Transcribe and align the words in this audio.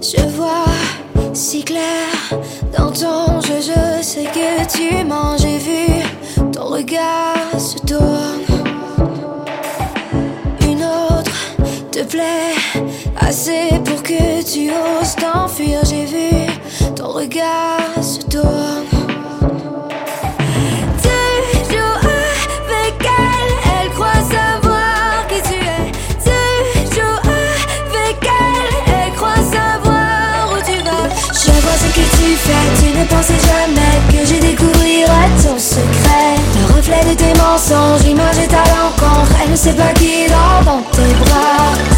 Je 0.00 0.28
vois 0.28 0.64
si 1.34 1.64
clair 1.64 2.06
dans 2.76 2.90
ton 2.92 3.40
jeu, 3.40 3.60
je 3.60 4.02
sais 4.02 4.24
que 4.24 4.66
tu 4.70 5.04
mens, 5.04 5.36
j'ai 5.38 5.58
vu 5.58 6.04
ton 6.52 6.66
regard 6.66 7.58
se 7.58 7.76
tourne. 7.78 8.44
Une 10.62 10.84
autre 10.84 11.56
te 11.90 12.04
plaît 12.04 12.54
assez 13.16 13.70
pour 13.84 14.02
que 14.02 14.42
tu 14.42 14.70
oses 14.70 15.16
t'enfuir, 15.16 15.80
j'ai 15.84 16.04
vu 16.04 16.46
ton 16.94 17.08
regard 17.08 18.02
se 18.02 18.20
tourne. 18.20 18.97
Tu 32.16 32.36
fais, 32.36 32.68
tu 32.80 32.98
ne 32.98 33.04
pensais 33.06 33.40
jamais 33.50 33.96
que 34.10 34.26
je 34.26 34.40
découvrirais 34.40 35.30
ton 35.42 35.58
secret. 35.58 36.34
Le 36.58 36.74
reflet 36.76 37.04
de 37.10 37.14
tes 37.14 37.34
mensonges, 37.38 38.04
l'image 38.04 38.38
est 38.38 38.52
à 38.52 38.64
l'encontre, 38.74 39.32
elle 39.42 39.50
ne 39.50 39.56
sait 39.56 39.74
pas 39.74 39.92
qui 39.94 40.26
dort 40.28 40.62
dans 40.64 40.82
tes 40.92 41.14
bras. 41.24 41.97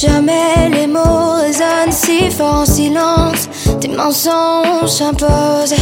Jamais 0.00 0.68
les 0.70 0.86
mots 0.86 1.36
résonnent 1.40 1.92
si 1.92 2.30
fort 2.30 2.54
en 2.54 2.66
silence. 2.66 3.48
Tes 3.80 3.88
mensonges 3.88 4.90
s'imposent. 4.90 5.74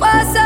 Elle, 0.00 0.37